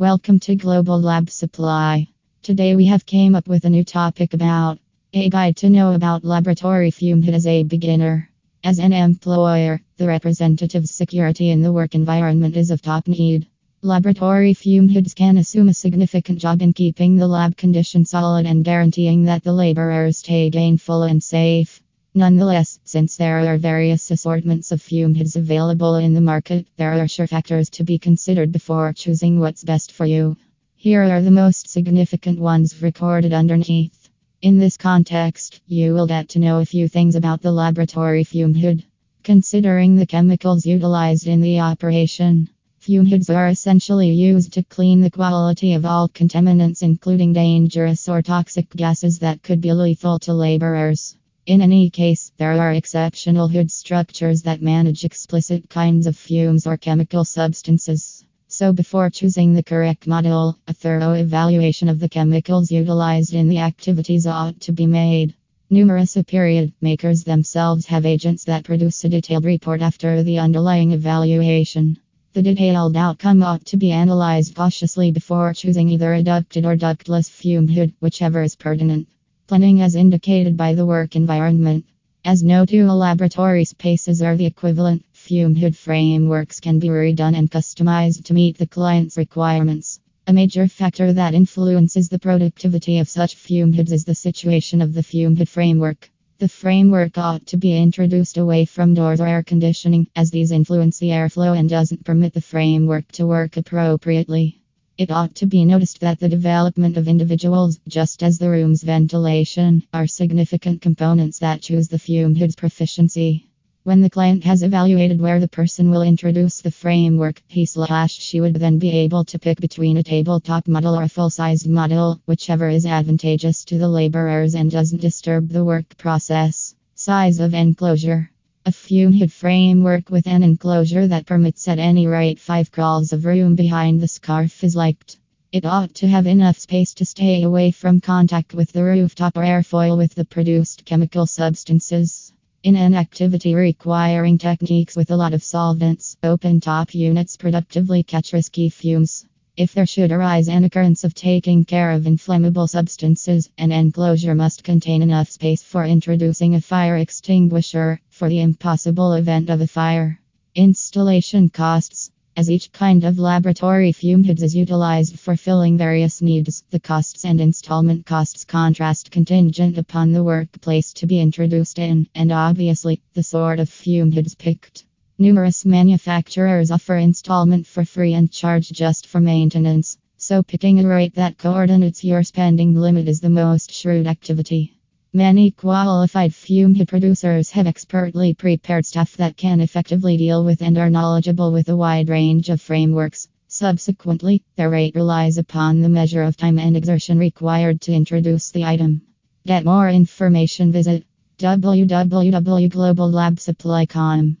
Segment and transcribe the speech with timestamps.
[0.00, 2.06] Welcome to Global Lab Supply.
[2.44, 4.78] Today we have came up with a new topic about
[5.12, 8.30] a guide to know about laboratory fume as a beginner.
[8.62, 13.48] As an employer, the representative's security in the work environment is of top need.
[13.82, 18.64] Laboratory fume hoods can assume a significant job in keeping the lab condition solid and
[18.64, 21.82] guaranteeing that the laborers stay gainful and safe.
[22.14, 27.06] Nonetheless, since there are various assortments of fume hoods available in the market, there are
[27.06, 30.36] sure factors to be considered before choosing what's best for you.
[30.74, 34.08] Here are the most significant ones recorded underneath.
[34.40, 38.54] In this context, you will get to know a few things about the laboratory fume
[38.54, 38.84] hood.
[39.22, 42.48] Considering the chemicals utilized in the operation,
[42.78, 48.22] fume hoods are essentially used to clean the quality of all contaminants, including dangerous or
[48.22, 51.16] toxic gases that could be lethal to laborers.
[51.48, 56.76] In any case, there are exceptional hood structures that manage explicit kinds of fumes or
[56.76, 58.22] chemical substances.
[58.48, 63.60] So, before choosing the correct model, a thorough evaluation of the chemicals utilized in the
[63.60, 65.36] activities ought to be made.
[65.70, 71.98] Numerous period makers themselves have agents that produce a detailed report after the underlying evaluation.
[72.34, 77.30] The detailed outcome ought to be analyzed cautiously before choosing either a ducted or ductless
[77.30, 79.08] fume hood, whichever is pertinent.
[79.48, 81.86] Planning as indicated by the work environment.
[82.22, 87.50] As no two laboratory spaces are the equivalent, fume hood frameworks can be redone and
[87.50, 90.00] customized to meet the client's requirements.
[90.26, 94.92] A major factor that influences the productivity of such fume hoods is the situation of
[94.92, 96.10] the fume hood framework.
[96.40, 100.98] The framework ought to be introduced away from doors or air conditioning, as these influence
[100.98, 104.60] the airflow and doesn't permit the framework to work appropriately.
[104.98, 109.84] It ought to be noticed that the development of individuals, just as the room's ventilation,
[109.94, 113.46] are significant components that choose the fume hood's proficiency.
[113.84, 118.40] When the client has evaluated where the person will introduce the framework, he slash she
[118.40, 122.20] would then be able to pick between a tabletop model or a full sized model,
[122.26, 126.74] whichever is advantageous to the laborers and doesn't disturb the work process.
[126.96, 128.32] Size of enclosure.
[128.68, 133.54] A fume framework with an enclosure that permits at any rate five crawls of room
[133.54, 135.16] behind the scarf is liked.
[135.50, 139.42] It ought to have enough space to stay away from contact with the rooftop or
[139.42, 142.34] airfoil with the produced chemical substances.
[142.62, 148.34] In an activity requiring techniques with a lot of solvents, open top units productively catch
[148.34, 149.24] risky fumes.
[149.56, 154.62] If there should arise an occurrence of taking care of inflammable substances, an enclosure must
[154.62, 160.20] contain enough space for introducing a fire extinguisher for the impossible event of a fire.
[160.56, 162.10] Installation costs.
[162.36, 167.24] As each kind of laboratory fume hoods is utilized for filling various needs, the costs
[167.24, 173.22] and installment costs contrast contingent upon the workplace to be introduced in, and obviously, the
[173.22, 174.84] sort of fume hoods picked.
[175.16, 181.14] Numerous manufacturers offer installment for free and charge just for maintenance, so picking a rate
[181.14, 184.77] that coordinates your spending limit is the most shrewd activity.
[185.14, 190.90] Many qualified fume producers have expertly prepared stuff that can effectively deal with and are
[190.90, 193.26] knowledgeable with a wide range of frameworks.
[193.46, 198.64] Subsequently, their rate relies upon the measure of time and exertion required to introduce the
[198.64, 199.02] item.
[199.46, 201.06] Get more information, visit
[201.38, 204.36] www.globallabsupply.com.